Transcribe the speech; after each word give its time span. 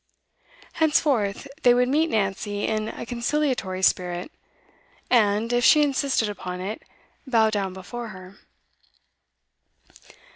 Henceforth 0.73 1.47
they 1.61 1.75
would 1.75 1.87
meet 1.87 2.09
Nancy 2.09 2.65
in 2.65 2.87
a 2.89 3.05
conciliatory 3.05 3.83
spirit, 3.83 4.31
and, 5.11 5.53
if 5.53 5.63
she 5.63 5.83
insisted 5.83 6.27
upon 6.27 6.59
it, 6.59 6.81
bow 7.27 7.51
down 7.51 7.71
before 7.71 8.07
her. 8.07 8.39